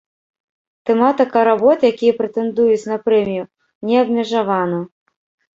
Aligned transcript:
Тэматыка 0.89 1.43
работ, 1.49 1.77
якія 1.93 2.15
прэтэндуюць 2.21 2.89
на 2.93 2.97
прэмію, 3.05 3.45
не 3.91 3.95
абмежавана. 4.05 4.79